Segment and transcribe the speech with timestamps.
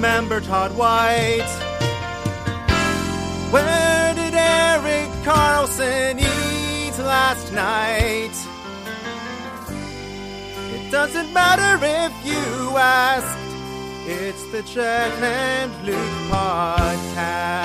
[0.00, 1.44] Remember Todd White?
[3.50, 8.32] Where did Erik Karlsson eat last night?
[10.72, 13.38] It doesn't matter if you ask.
[14.08, 15.98] It's the Chet and Luke
[16.30, 17.60] podcast.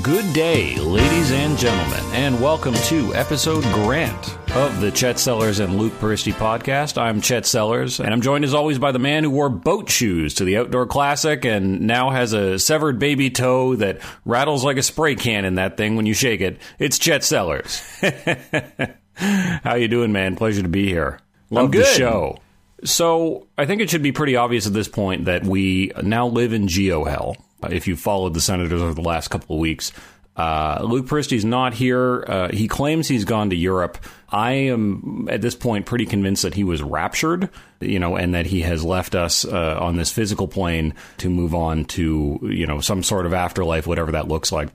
[0.00, 5.76] Good day, ladies and gentlemen, and welcome to episode Grant of the Chet Sellers and
[5.76, 6.96] Luke Peristy podcast.
[6.96, 10.32] I'm Chet Sellers, and I'm joined as always by the man who wore boat shoes
[10.36, 14.82] to the Outdoor Classic and now has a severed baby toe that rattles like a
[14.82, 16.58] spray can in that thing when you shake it.
[16.78, 17.82] It's Chet Sellers.
[19.16, 20.36] How you doing, man?
[20.36, 21.20] Pleasure to be here.
[21.50, 22.38] Love the show.
[22.82, 26.54] So I think it should be pretty obvious at this point that we now live
[26.54, 27.36] in geo hell.
[27.70, 29.92] If you followed the Senators over the last couple of weeks,
[30.34, 32.24] uh, Luke Peristy's not here.
[32.26, 33.98] Uh, he claims he's gone to Europe.
[34.30, 38.46] I am at this point pretty convinced that he was raptured, you know, and that
[38.46, 42.80] he has left us uh, on this physical plane to move on to you know
[42.80, 44.70] some sort of afterlife, whatever that looks like.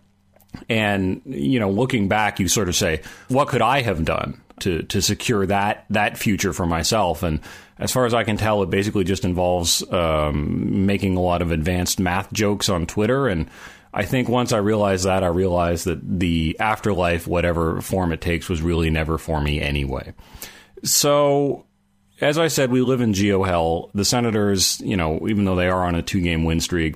[0.69, 4.83] And you know, looking back, you sort of say, "What could I have done to
[4.83, 7.39] to secure that that future for myself?" And
[7.79, 11.51] as far as I can tell, it basically just involves um, making a lot of
[11.51, 13.27] advanced math jokes on Twitter.
[13.27, 13.49] And
[13.93, 18.49] I think once I realized that, I realized that the afterlife, whatever form it takes,
[18.49, 20.13] was really never for me anyway.
[20.83, 21.65] So
[22.21, 23.91] as I said, we live in geo hell.
[23.93, 26.95] The Senators, you know, even though they are on a two game win streak,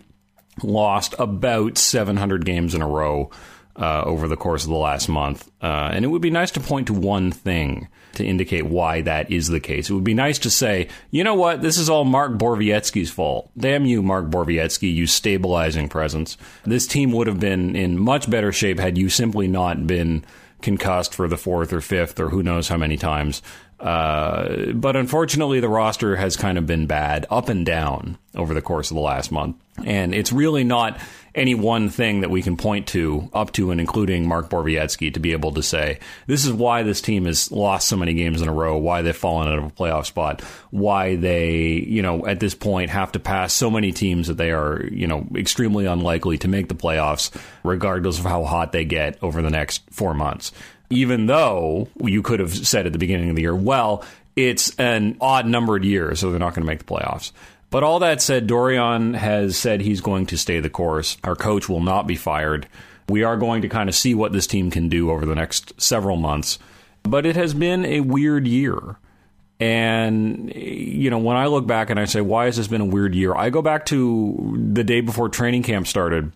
[0.64, 3.30] lost about 700 games in a row
[3.76, 5.50] uh, over the course of the last month.
[5.62, 9.32] Uh, and it would be nice to point to one thing to indicate why that
[9.32, 9.90] is the case.
[9.90, 13.50] It would be nice to say, you know what, this is all Mark Borowiecki's fault.
[13.58, 16.38] Damn you, Mark Borowiecki, you stabilizing presence.
[16.66, 20.26] This team would have been in much better shape had you simply not been
[20.62, 23.42] concussed for the fourth or fifth or who knows how many times.
[23.82, 28.62] Uh, but unfortunately, the roster has kind of been bad up and down over the
[28.62, 29.56] course of the last month.
[29.84, 31.00] And it's really not
[31.34, 35.20] any one thing that we can point to, up to and including Mark Borowiecki, to
[35.20, 35.98] be able to say,
[36.28, 39.16] this is why this team has lost so many games in a row, why they've
[39.16, 43.20] fallen out of a playoff spot, why they, you know, at this point have to
[43.20, 47.32] pass so many teams that they are, you know, extremely unlikely to make the playoffs,
[47.64, 50.52] regardless of how hot they get over the next four months
[50.92, 54.04] even though you could have said at the beginning of the year, well,
[54.36, 57.32] it's an odd numbered year, so they're not going to make the playoffs.
[57.70, 61.18] But all that said, Dorion has said he's going to stay the course.
[61.24, 62.68] Our coach will not be fired.
[63.08, 65.80] We are going to kind of see what this team can do over the next
[65.82, 66.60] several months.
[67.04, 68.98] But it has been a weird year.
[69.60, 72.86] And, you know, when I look back and I say, why has this been a
[72.86, 73.36] weird year?
[73.36, 76.32] I go back to the day before training camp started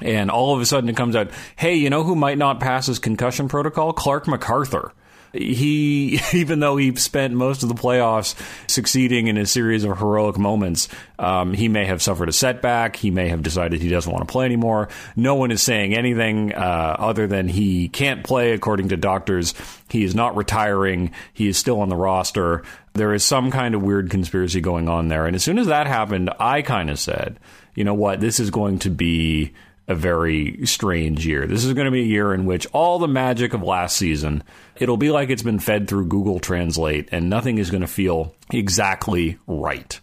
[0.00, 2.86] and all of a sudden it comes out, hey, you know who might not pass
[2.86, 3.92] his concussion protocol?
[3.92, 4.92] Clarke MacArthur.
[5.32, 8.34] He, even though he spent most of the playoffs
[8.68, 10.88] succeeding in a series of heroic moments,
[11.18, 12.96] um, he may have suffered a setback.
[12.96, 14.88] He may have decided he doesn't want to play anymore.
[15.16, 19.54] No one is saying anything uh, other than he can't play according to doctors.
[19.88, 21.12] He is not retiring.
[21.32, 22.62] He is still on the roster.
[22.94, 25.26] There is some kind of weird conspiracy going on there.
[25.26, 27.38] And as soon as that happened, I kind of said,
[27.74, 29.54] you know what, this is going to be
[29.88, 31.46] a very strange year.
[31.46, 34.42] This is going to be a year in which all the magic of last season,
[34.76, 38.34] it'll be like it's been fed through Google Translate and nothing is going to feel
[38.50, 40.00] exactly right.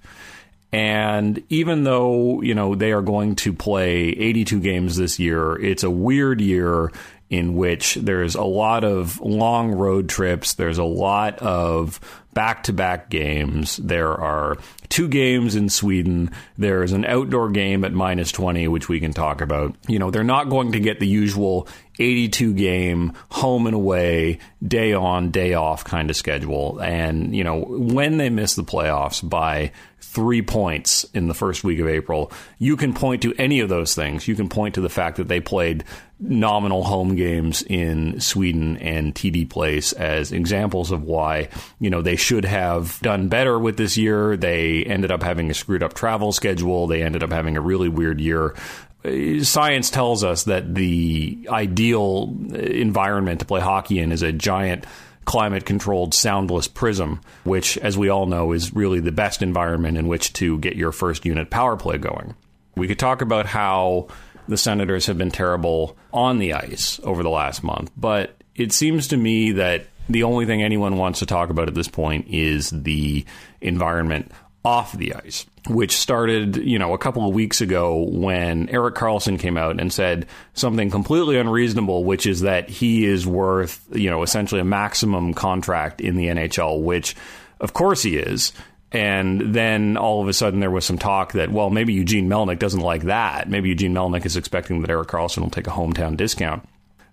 [0.71, 5.83] And even though, you know, they are going to play 82 games this year, it's
[5.83, 6.91] a weird year
[7.29, 11.99] in which there's a lot of long road trips, there's a lot of
[12.33, 13.77] back to back games.
[13.77, 14.57] There are
[14.89, 16.31] two games in Sweden.
[16.57, 19.75] There's an outdoor game at minus 20, which we can talk about.
[19.87, 21.67] You know, they're not going to get the usual
[21.99, 26.79] 82 game home and away, day on, day off kind of schedule.
[26.79, 29.71] And, you know, when they miss the playoffs by
[30.01, 33.93] three points in the first week of April, you can point to any of those
[33.93, 34.27] things.
[34.27, 35.83] You can point to the fact that they played
[36.19, 41.49] nominal home games in Sweden and TD Place as examples of why,
[41.79, 44.35] you know, they should have done better with this year.
[44.35, 46.87] They ended up having a screwed up travel schedule.
[46.87, 48.55] They ended up having a really weird year
[49.03, 54.31] uh, science tells us that the ideal uh, environment to play hockey in is a
[54.31, 54.85] giant
[55.23, 60.07] climate controlled soundless prism, which, as we all know, is really the best environment in
[60.07, 62.35] which to get your first unit power play going.
[62.75, 64.07] We could talk about how
[64.49, 69.07] the Senators have been terrible on the ice over the last month, but it seems
[69.09, 72.71] to me that the only thing anyone wants to talk about at this point is
[72.71, 73.23] the
[73.61, 74.31] environment
[74.65, 79.39] off the ice, which started, you know, a couple of weeks ago when Erik Karlsson
[79.39, 84.23] came out and said something completely unreasonable, which is that he is worth, you know,
[84.23, 87.15] essentially a maximum contract in the NHL, which
[87.59, 88.51] of course he is.
[88.91, 92.59] And then all of a sudden there was some talk that, well, maybe Eugene Melnyk
[92.59, 93.49] doesn't like that.
[93.49, 96.67] Maybe Eugene Melnyk is expecting that Erik Karlsson will take a hometown discount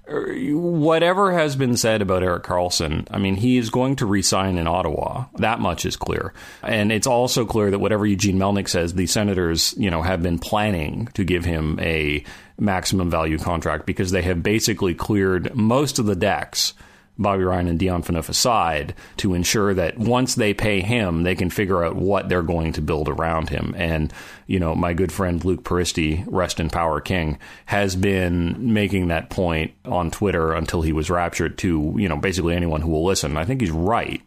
[0.08, 4.56] er, whatever has been said about Erik Karlsson, I mean, he is going to resign
[4.56, 5.26] in Ottawa.
[5.36, 6.32] That much is clear.
[6.62, 10.38] And it's also clear that whatever Eugene Melnyk says, the Senators, you know, have been
[10.38, 12.24] planning to give him a
[12.58, 16.72] maximum value contract because they have basically cleared most of the decks
[17.18, 21.50] Bobby Ryan and Dion Phaneuf aside to ensure that once they pay him, they can
[21.50, 23.74] figure out what they're going to build around him.
[23.76, 24.12] And,
[24.46, 29.30] you know, my good friend Luke Peristy, Rest in Power King, has been making that
[29.30, 33.36] point on Twitter until he was raptured to, you know, basically anyone who will listen.
[33.36, 34.22] I think he's right.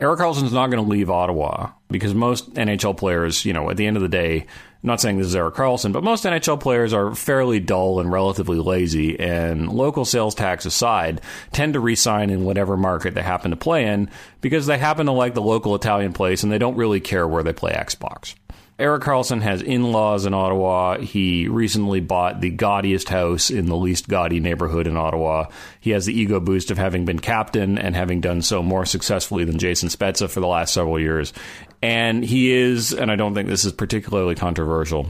[0.00, 3.86] Erik Karlsson's not going to leave Ottawa because most NHL players, you know, at the
[3.86, 4.46] end of the day,
[4.82, 8.10] I'm not saying this is Erik Karlsson, but most NHL players are fairly dull and
[8.10, 11.20] relatively lazy, and local sales tax aside,
[11.52, 14.08] tend to resign in whatever market they happen to play in
[14.40, 17.42] because they happen to like the local Italian place and they don't really care where
[17.42, 18.34] they play Xbox.
[18.80, 20.98] Erik Karlsson has in laws in Ottawa.
[20.98, 25.48] He recently bought the gaudiest house in the least gaudy neighborhood in Ottawa.
[25.80, 29.44] He has the ego boost of having been captain and having done so more successfully
[29.44, 31.34] than Jason Spezza for the last several years.
[31.82, 35.08] And he is, and I don't think this is particularly controversial,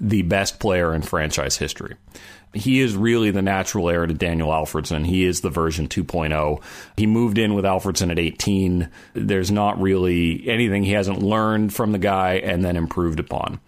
[0.00, 1.96] the best player in franchise history
[2.54, 5.06] he is really the natural heir to Daniel Alfredsson.
[5.06, 6.62] He is the version 2.0.
[6.96, 8.88] He moved in with Alfredsson at 18.
[9.14, 13.60] There's not really anything he hasn't learned from the guy and then improved upon.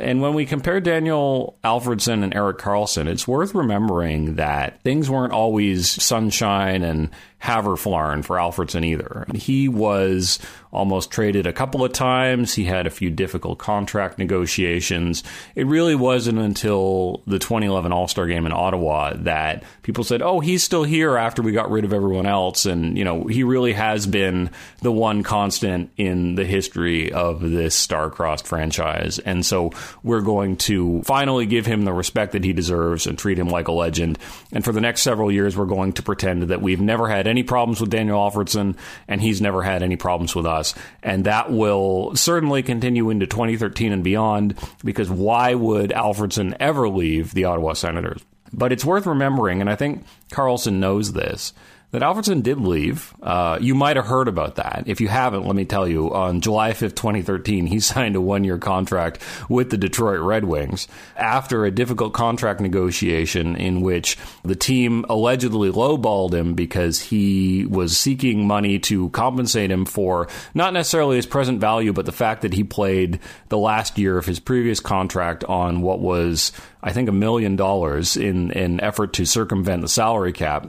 [0.00, 5.34] And when we compare Daniel Alfredsson and Erik Karlsson, it's worth remembering that things weren't
[5.34, 7.10] always sunshine and
[7.42, 9.26] Haverflarn for Alfredsson either.
[9.34, 10.38] He was
[10.72, 12.54] almost traded a couple of times.
[12.54, 15.22] He had a few difficult contract negotiations.
[15.54, 20.40] It really wasn't until the 2011 All Star game in Ottawa that people said, oh,
[20.40, 22.64] he's still here after we got rid of everyone else.
[22.64, 24.50] And, you know, he really has been
[24.80, 29.18] the one constant in the history of this star-crossed franchise.
[29.18, 29.72] And so
[30.02, 33.68] we're going to finally give him the respect that he deserves and treat him like
[33.68, 34.18] a legend.
[34.52, 37.42] And for the next several years, we're going to pretend that we've never had any
[37.42, 38.76] problems with Daniel Alfredsson,
[39.08, 40.74] and he's never had any problems with us.
[41.02, 47.34] And that will certainly continue into 2013 and beyond, because why would Alfredsson ever leave
[47.34, 48.22] the Ottawa Senators?
[48.52, 51.54] But it's worth remembering, and I think Karlsson knows this,
[51.92, 53.14] that Alfredsson did leave.
[53.22, 54.84] Uh, you might have heard about that.
[54.86, 56.12] If you haven't, let me tell you.
[56.12, 60.88] On July 5th, 2013, he signed a one year contract with the Detroit Red Wings
[61.16, 67.96] after a difficult contract negotiation in which the team allegedly lowballed him because he was
[67.96, 72.54] seeking money to compensate him for not necessarily his present value, but the fact that
[72.54, 76.52] he played the last year of his previous contract on what was,
[76.82, 80.66] I think, a million dollars in an effort to circumvent the salary cap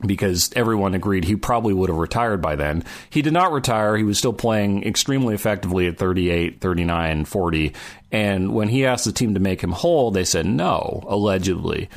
[0.00, 2.84] because everyone agreed he probably would have retired by then.
[3.08, 3.96] He did not retire.
[3.96, 7.72] He was still playing extremely effectively at 38, 39, 40.
[8.12, 11.88] And when he asked the team to make him whole, they said no, allegedly.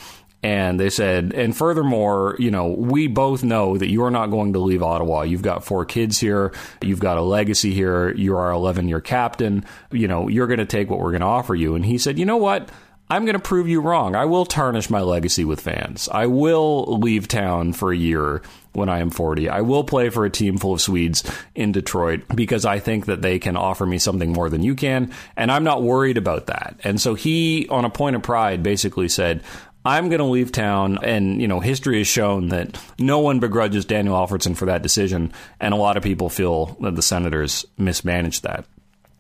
[0.41, 4.59] And they said, and furthermore, you know, we both know that you're not going to
[4.59, 5.23] leave Ottawa.
[5.23, 6.53] You've got four kids here.
[6.81, 8.13] You've got a legacy here.
[8.15, 9.65] You're our 11 year captain.
[9.91, 11.75] You know, you're going to take what we're going to offer you.
[11.75, 12.69] And he said, you know what?
[13.11, 14.16] I'm going to prove you wrong.
[14.16, 16.07] I will tarnish my legacy with fans.
[16.11, 19.49] I will leave town for a year when I am 40.
[19.49, 21.23] I will play for a team full of Swedes
[21.56, 25.11] in Detroit because I think that they can offer me something more than you can.
[25.35, 26.80] And I'm not worried about that.
[26.83, 29.42] And so he, on a point of pride, basically said,
[29.83, 30.99] I'm going to leave town.
[31.01, 35.33] And, you know, history has shown that no one begrudges Daniel Alfredsson for that decision.
[35.59, 38.66] And a lot of people feel that the Senators mismanaged that.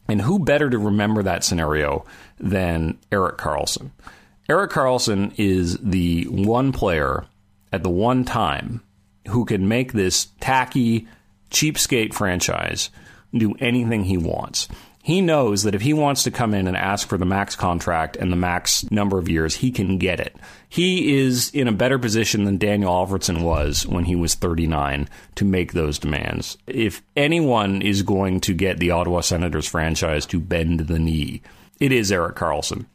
[0.09, 2.05] And who better to remember that scenario
[2.39, 3.91] than Erik Karlsson?
[4.49, 7.25] Erik Karlsson is the one player
[7.71, 8.81] at the one time
[9.27, 11.07] who can make this tacky,
[11.51, 12.89] cheapskate franchise
[13.31, 14.67] do anything he wants.
[15.01, 18.17] He knows that if he wants to come in and ask for the max contract
[18.17, 20.35] and the max number of years, he can get it.
[20.67, 25.45] He is in a better position than Daniel Alfredsson was when he was 39 to
[25.45, 26.57] make those demands.
[26.67, 31.41] If anyone is going to get the Ottawa Senators franchise to bend the knee,
[31.79, 32.85] it is Erik Karlsson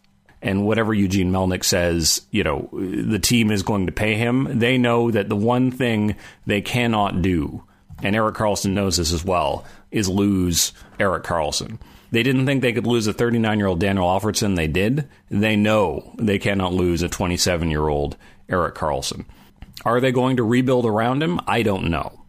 [0.43, 4.59] And whatever Eugene Melnyk says, you know, the team is going to pay him.
[4.59, 7.65] They know that the one thing they cannot do,
[8.03, 11.79] and Erik Karlsson knows this as well, is lose Erik Karlsson.
[12.15, 14.55] They didn't think they could lose a 39 year old Daniel Alfredsson.
[14.55, 15.09] They did.
[15.31, 18.17] They know they cannot lose a 27 year old
[18.49, 19.25] Erik Karlsson.
[19.85, 21.41] Are they going to rebuild around him?
[21.49, 22.21] I don't know.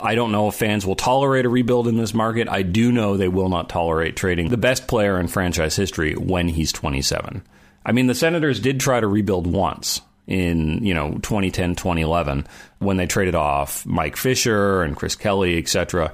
[0.00, 2.48] I don't know if fans will tolerate a rebuild in this market.
[2.48, 6.48] I do know they will not tolerate trading the best player in franchise history when
[6.48, 7.42] he's 27.
[7.86, 12.46] I mean, the Senators did try to rebuild once in, you know, 2010, 2011
[12.80, 16.12] when they traded off Mike Fisher and Chris Kelly, etc.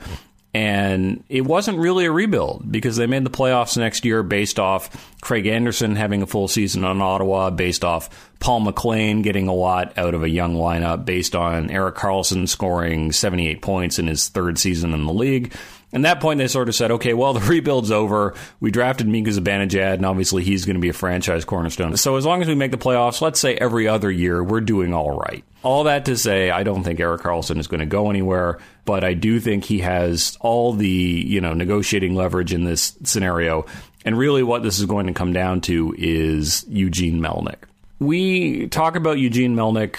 [0.57, 5.15] And it wasn't really a rebuild because they made the playoffs next year based off
[5.21, 9.99] Craig Anderson having a full season on Ottawa, based off Paul McLean getting a lot
[9.99, 14.57] out of a young lineup, based on Erik Karlsson scoring 78 points in his third
[14.57, 15.53] season in the league.
[15.97, 18.35] And that point, they sort of said, okay, well, the rebuild's over.
[18.61, 21.97] We drafted Mika Zibanejad, and obviously he's going to be a franchise cornerstone.
[21.97, 24.93] So as long as we make the playoffs, let's say every other year, we're doing
[24.93, 25.43] all right.
[25.63, 29.05] All that to say, I don't think Erik Karlsson is going to go anywhere, but
[29.05, 33.65] I do think he has all the, you know, negotiating leverage in this scenario.
[34.05, 37.63] And really what this is going to come down to is Eugene Melnyk.
[38.01, 39.97] We talk about Eugene Melnyk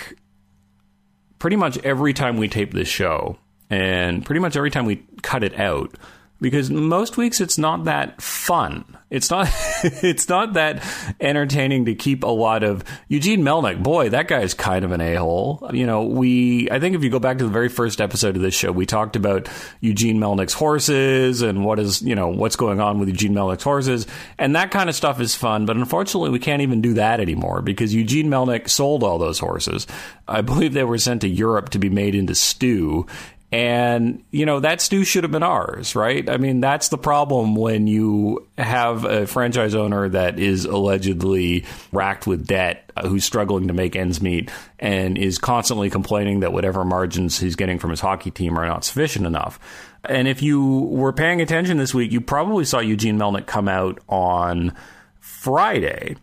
[1.39, 3.39] pretty much every time we tape this show
[3.69, 5.95] and pretty much every time we cut it out
[6.39, 8.85] because most weeks it's not that fun.
[9.09, 9.47] It's not
[9.83, 10.83] it's not that
[11.19, 13.81] entertaining to keep a lot of Eugene Melnyk.
[13.81, 15.69] Boy, that guy is kind of an a-hole.
[15.73, 18.41] You know, we I think if you go back to the very first episode of
[18.41, 19.49] this show, we talked about
[19.81, 24.07] Eugene Melnyk's horses and what is, you know, what's going on with Eugene Melnyk's horses.
[24.37, 27.61] And that kind of stuff is fun, but unfortunately we can't even do that anymore
[27.61, 29.87] because Eugene Melnyk sold all those horses.
[30.27, 33.07] I believe they were sent to Europe to be made into stew
[33.51, 36.29] and, you know, that stew should have been ours, right?
[36.29, 41.63] I mean, that's the problem when you have a franchise owner that is allegedly
[41.93, 46.51] racked with debt, uh, who's struggling to make ends meet, and is constantly complaining that
[46.51, 49.59] whatever margins he's getting from his hockey team are not sufficient enough.
[50.03, 53.99] And if you were paying attention this week, you probably saw Eugene Melnyk come out
[54.09, 54.73] on
[55.21, 56.17] Friday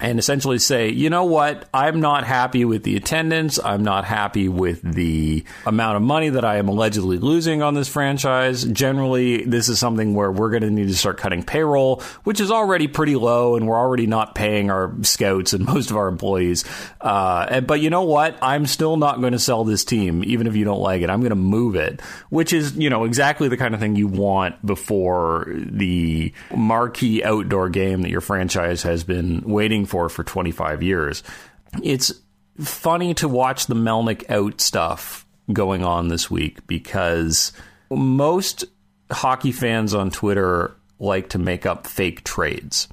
[0.00, 3.58] and essentially say, you know what, I'm not happy with the attendance.
[3.62, 7.88] I'm not happy with the amount of money that I am allegedly losing on this
[7.88, 8.64] franchise.
[8.64, 12.50] Generally, this is something where we're going to need to start cutting payroll, which is
[12.50, 16.64] already pretty low, and we're already not paying our scouts and most of our employees.
[17.00, 18.38] Uh, but you know what?
[18.40, 21.10] I'm still not going to sell this team, even if you don't like it.
[21.10, 24.08] I'm going to move it, which is, you know, exactly the kind of thing you
[24.08, 30.82] want before the marquee outdoor game that your franchise has been waiting for for 25
[30.82, 31.22] years.
[31.82, 32.12] It's
[32.58, 37.52] funny to watch the Melnyk out stuff going on this week because
[37.90, 38.64] most
[39.10, 42.88] hockey fans on Twitter like to make up fake trades.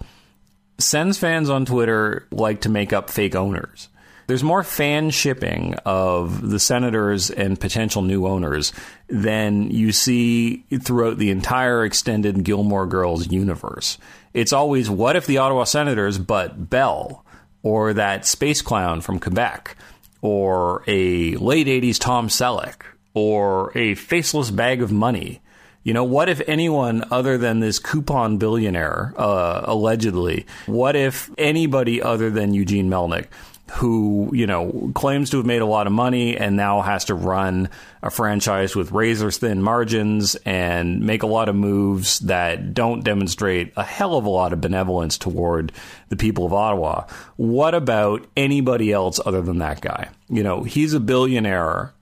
[0.80, 3.90] Sens fans on Twitter like to make up fake owners.
[4.28, 8.74] There's more fan shipping of the Senators and potential new owners
[9.10, 13.98] than you see throughout the entire extended Gilmore Girls universe.
[14.34, 17.24] It's always what if the Ottawa Senators but Bell
[17.64, 19.76] or that space clown from Quebec
[20.22, 22.82] or a late 80s Tom Selleck
[23.14, 25.42] or a faceless bag of money.
[25.84, 32.02] You know, what if anyone other than this coupon billionaire, uh, allegedly, what if anybody
[32.02, 33.28] other than Eugene Melnyk
[33.72, 37.16] who, you know, claims to have made a lot of money and now has to
[37.16, 37.70] run
[38.02, 43.74] a franchise with razor thin margins and make a lot of moves that don't demonstrate
[43.76, 45.72] a hell of a lot of benevolence toward
[46.10, 47.06] the people of Ottawa.
[47.36, 50.10] What about anybody else other than that guy?
[50.30, 51.94] You know, he's a billionaire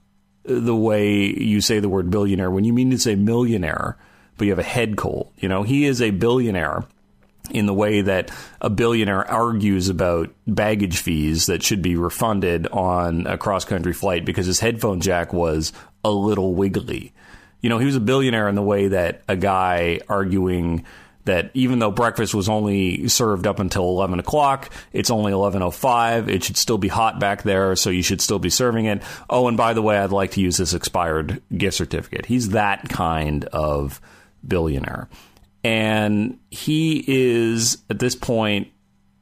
[0.44, 3.98] the way you say the word billionaire when you mean to say millionaire,
[4.38, 5.32] but you have a head cold.
[5.38, 6.86] You know, he is a billionaire
[7.52, 13.28] in the way that a billionaire argues about baggage fees that should be refunded on
[13.28, 15.74] a cross country flight because his headphone jack was
[16.04, 17.14] a little wiggly.
[17.62, 20.86] You know, he was a billionaire in the way that a guy arguing
[21.26, 26.28] that even though breakfast was only served up until 11 o'clock, it's only 11.05.
[26.30, 29.02] It should still be hot back there, so you should still be serving it.
[29.30, 32.28] Oh, and by the way, I'd like to use this expired gift certificate.
[32.28, 34.00] He's that kind of
[34.48, 35.10] billionaire.
[35.66, 38.68] And he is, at this point,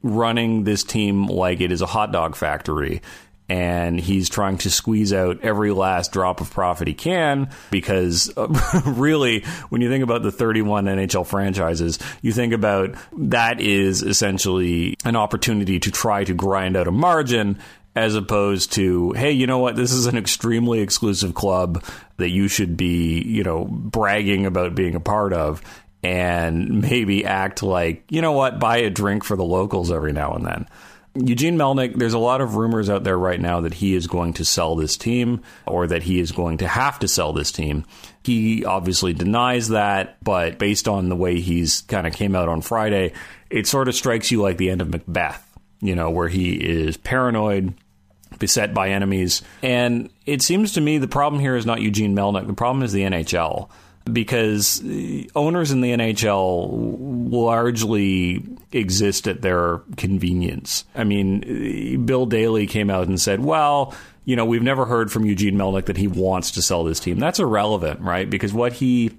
[0.02, 3.00] running this team like it is a hot dog factory.
[3.48, 8.30] And he's trying to squeeze out every last drop of profit he can because,
[8.86, 14.98] really, when you think about the 31 NHL franchises, you think about that is essentially
[15.02, 17.58] an opportunity to try to grind out a margin
[17.96, 19.76] as opposed to, hey, you know what?
[19.76, 21.82] This is an extremely exclusive club
[22.16, 25.62] that you should be, you know, bragging about being a part of
[26.04, 30.34] and maybe act like, you know what, buy a drink for the locals every now
[30.34, 30.68] and then.
[31.14, 34.34] Eugene Melnyk, there's a lot of rumors out there right now that he is going
[34.34, 37.84] to sell this team or that he is going to have to sell this team.
[38.22, 42.60] He obviously denies that, but based on the way he's kind of came out on
[42.60, 43.12] Friday,
[43.48, 46.96] it sort of strikes you like the end of Macbeth, you know, where he is
[46.96, 47.74] paranoid
[48.40, 49.40] beset by enemies.
[49.62, 52.46] And it seems to me the problem here is not Eugene Melnyk.
[52.48, 53.70] The problem is the NHL
[54.12, 54.80] because
[55.34, 56.96] owners in the NHL
[57.30, 60.84] largely exist at their convenience.
[60.94, 63.94] I mean, Bill Daly came out and said, well,
[64.24, 67.18] you know, we've never heard from Eugene Melnyk that he wants to sell this team.
[67.18, 68.28] That's irrelevant, right?
[68.28, 69.12] Because what he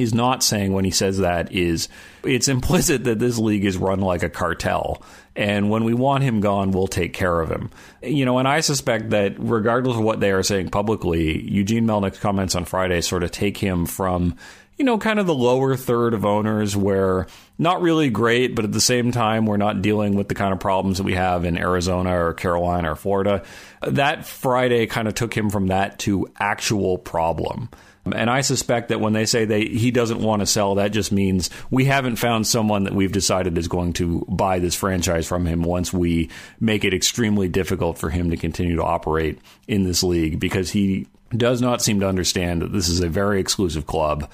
[0.00, 1.88] he's not saying when he says that is
[2.24, 5.02] it's implicit that this league is run like a cartel.
[5.36, 7.70] And when we want him gone, we'll take care of him.
[8.02, 12.18] You know, and I suspect that regardless of what they are saying publicly, Eugene Melnyk's
[12.18, 14.36] comments on Friday sort of take him from,
[14.76, 17.26] you know, kind of the lower third of owners where
[17.58, 20.60] not really great, but at the same time, we're not dealing with the kind of
[20.60, 23.44] problems that we have in Arizona or Carolina or Florida.
[23.82, 27.68] That Friday kind of took him from that to actual problem.
[28.14, 31.12] And I suspect that when they say they he doesn't want to sell, that just
[31.12, 35.46] means we haven't found someone that we've decided is going to buy this franchise from
[35.46, 39.38] him once we make it extremely difficult for him to continue to operate
[39.68, 43.40] in this league because he does not seem to understand that this is a very
[43.40, 44.30] exclusive club.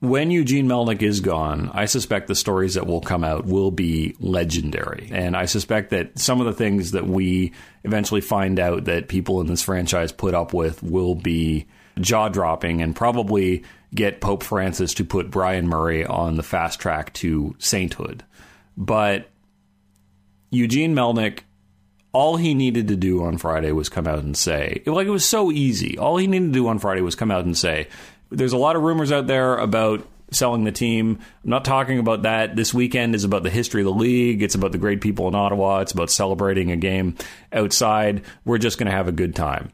[0.00, 4.14] When Eugene Melnyk is gone, I suspect the stories that will come out will be
[4.20, 5.08] legendary.
[5.10, 9.40] And I suspect that some of the things that we eventually find out that people
[9.40, 11.66] in this franchise put up with will be
[11.98, 13.64] jaw dropping and probably
[13.94, 18.24] get Pope Francis to put Brian Murray on the fast track to sainthood.
[18.76, 19.28] But
[20.50, 21.40] Eugene Melnyk,
[22.12, 25.24] all he needed to do on Friday was come out and say, like it was
[25.24, 25.98] so easy.
[25.98, 27.88] All he needed to do on Friday was come out and say,
[28.30, 31.18] there's a lot of rumors out there about selling the team.
[31.44, 32.54] I'm not talking about that.
[32.54, 34.42] This weekend is about the history of the league.
[34.42, 35.80] It's about the great people in Ottawa.
[35.80, 37.16] It's about celebrating a game
[37.52, 38.22] outside.
[38.44, 39.72] We're just going to have a good time.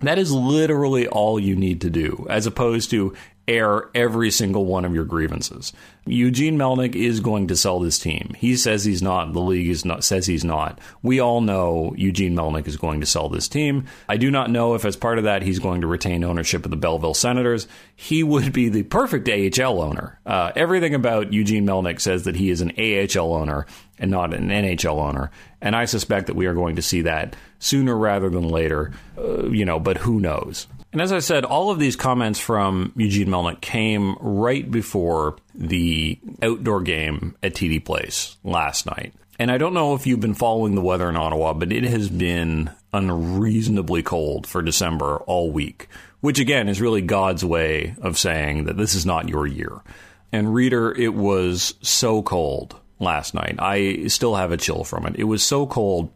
[0.00, 3.14] That is literally all you need to do, as opposed to
[3.46, 5.72] air every single one of your grievances.
[6.06, 8.34] Eugene Melnyk is going to sell this team.
[8.36, 9.32] He says he's not.
[9.32, 10.78] The league is not says he's not.
[11.02, 13.86] We all know Eugene Melnyk is going to sell this team.
[14.08, 16.70] I do not know if as part of that he's going to retain ownership of
[16.70, 17.66] the Belleville Senators.
[17.96, 20.18] He would be the perfect AHL owner.
[20.26, 23.66] Uh, everything about Eugene Melnyk says that he is an AHL owner
[23.98, 25.30] and not an NHL owner.
[25.60, 28.92] And I suspect that we are going to see that sooner rather than later.
[29.16, 30.66] Uh, you know, but who knows?
[30.94, 36.20] And as I said, all of these comments from Eugene Melnyk came right before the
[36.40, 39.12] outdoor game at TD Place last night.
[39.40, 42.08] And I don't know if you've been following the weather in Ottawa, but it has
[42.08, 45.88] been unreasonably cold for December all week,
[46.20, 49.82] which again is really God's way of saying that this is not your year.
[50.30, 53.56] And reader, it was so cold last night.
[53.58, 55.16] I still have a chill from it.
[55.16, 56.12] It was so cold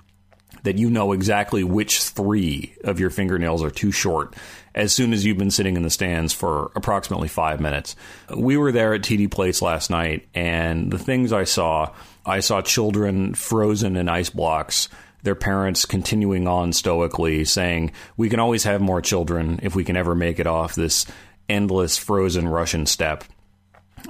[0.62, 4.34] that you know exactly which three of your fingernails are too short
[4.74, 7.96] as soon as you've been sitting in the stands for approximately five minutes.
[8.34, 11.92] We were there at TD Place last night, and the things I saw
[12.24, 14.88] I saw children frozen in ice blocks.
[15.24, 19.96] Their parents continuing on stoically saying, We can always have more children if we can
[19.96, 21.06] ever make it off this
[21.48, 23.24] endless frozen Russian steppe.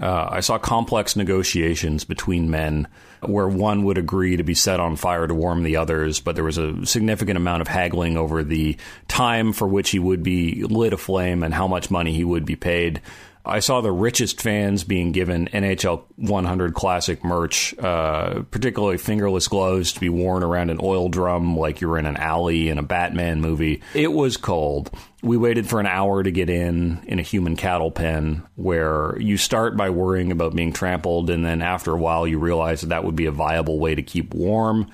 [0.02, 2.88] Uh, I saw complex negotiations between men
[3.22, 6.44] where one would agree to be set on fire to warm the others, but there
[6.44, 8.76] was a significant amount of haggling over the
[9.08, 12.56] time for which he would be lit aflame and how much money he would be
[12.56, 13.00] paid.
[13.48, 19.92] I saw the richest fans being given NHL 100 Classic merch, uh, particularly fingerless gloves
[19.94, 23.40] to be worn around an oil drum like you're in an alley in a Batman
[23.40, 23.82] movie.
[23.94, 24.90] It was cold.
[25.22, 29.36] We waited for an hour to get in in a human cattle pen where you
[29.36, 33.04] start by worrying about being trampled, and then after a while, you realize that that
[33.04, 34.90] would be a viable way to keep warm.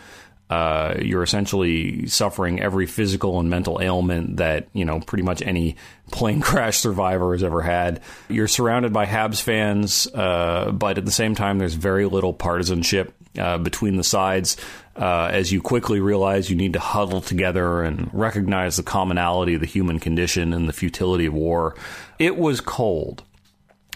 [0.55, 5.75] Uh, you're essentially suffering every physical and mental ailment that you know pretty much any
[6.13, 8.01] plane crash survivor has ever had.
[8.29, 13.13] You're surrounded by Habs fans, uh, but at the same time, there's very little partisanship
[13.37, 14.57] uh, between the sides.
[14.95, 19.61] Uh, as you quickly realize you need to huddle together and recognize the commonality of
[19.61, 21.75] the human condition and the futility of war.
[22.21, 23.25] It was cold.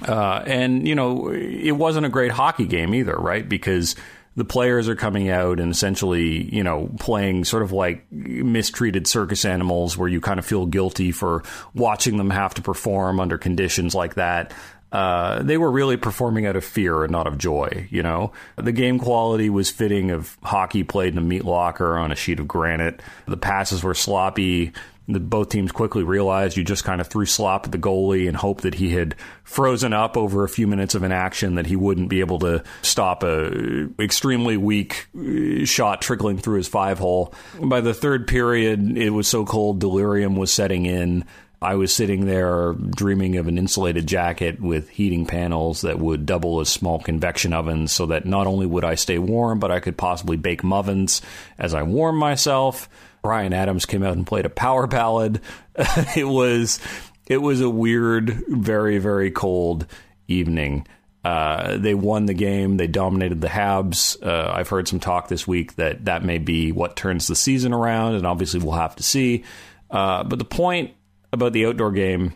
[0.02, 3.48] Uh, and, you know, it wasn't a great hockey game either, right?
[3.48, 3.94] Because
[4.38, 9.44] the players are coming out and essentially, you know, playing sort of like mistreated circus
[9.44, 11.42] animals where you kind of feel guilty for
[11.74, 14.54] watching them have to perform under conditions like that.
[14.92, 18.32] Uh, they were really performing out of fear and not of joy, you know?
[18.54, 22.38] The game quality was fitting of hockey played in a meat locker on a sheet
[22.38, 23.00] of granite.
[23.26, 24.72] The passes were sloppy
[25.08, 28.36] the, both teams quickly realized you just kind of threw slop at the goalie and
[28.36, 31.76] hoped that he had frozen up over a few minutes of an action that he
[31.76, 37.34] wouldn't be able to stop a extremely weak uh, shot trickling through his five hole.
[37.58, 41.24] By the third period, it was so cold, delirium was setting in.
[41.60, 46.60] I was sitting there dreaming of an insulated jacket with heating panels that would double
[46.60, 49.96] as small convection ovens so that not only would I stay warm, but I could
[49.96, 51.20] possibly bake muffins
[51.58, 52.88] as I warm myself.
[53.22, 55.40] Bryan Adams came out and played a power ballad.
[56.16, 56.80] it was
[57.26, 59.86] it was a weird, very, very cold
[60.26, 60.86] evening.
[61.24, 62.76] Uh, they won the game.
[62.76, 64.16] They dominated the Habs.
[64.24, 67.72] Uh, I've heard some talk this week that that may be what turns the season
[67.72, 69.44] around, and obviously we'll have to see.
[69.90, 70.92] Uh, but the point
[71.32, 72.34] about the outdoor game,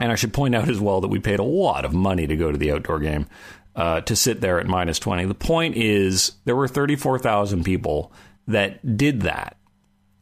[0.00, 2.36] and I should point out as well that we paid a lot of money to
[2.36, 3.26] go to the outdoor game
[3.76, 5.24] uh, to sit there at minus 20.
[5.24, 8.12] The point is, there were 34,000 people
[8.48, 9.56] that did that.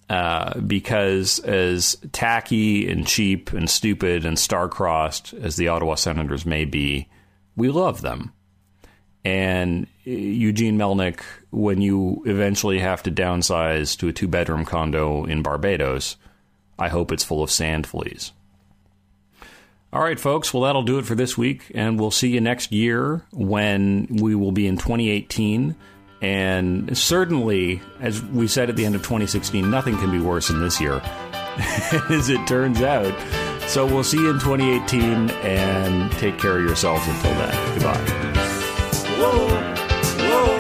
[0.08, 6.64] Uh, because as tacky and cheap and stupid and star-crossed as the Ottawa Senators may
[6.64, 7.08] be,
[7.56, 8.32] we love them.
[9.24, 15.42] And Eugene Melnyk, when you eventually have to downsize to a two bedroom condo in
[15.42, 16.16] Barbados,
[16.78, 18.30] I hope it's full of sand fleas.
[19.92, 20.54] All right, folks.
[20.54, 21.72] Well, that'll do it for this week.
[21.74, 25.74] And we'll see you next year when we will be in 2018.
[26.26, 30.60] And certainly, as we said at the end of 2016, nothing can be worse than
[30.60, 30.94] this year,
[32.10, 33.14] as it turns out.
[33.68, 37.74] So we'll see you in 2018 and take care of yourselves until then.
[37.74, 38.00] Goodbye.
[39.20, 39.46] Whoa,
[40.26, 40.58] whoa,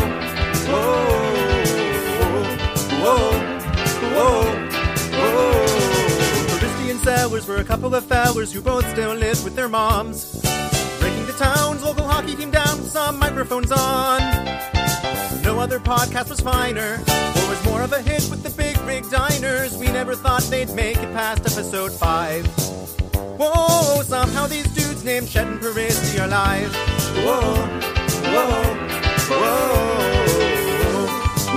[3.02, 3.32] whoa,
[4.14, 4.42] whoa,
[5.18, 6.58] whoa.
[6.60, 10.40] Christy and Sellers were a couple of fellers who both still live with their moms.
[11.00, 14.75] Breaking the town's local hockey team down with some microphones on.
[15.46, 19.08] No other podcast was finer or was more of a hit with the big rig
[19.10, 19.76] diners.
[19.76, 22.44] We never thought they'd make it past episode five.
[23.38, 26.74] Whoa, somehow these dudes named Chet and Parisi are live.
[27.24, 27.54] Whoa,
[28.34, 28.74] whoa,
[29.30, 29.86] whoa,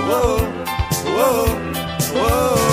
[0.06, 0.38] whoa,
[1.16, 1.46] whoa,
[2.14, 2.69] whoa.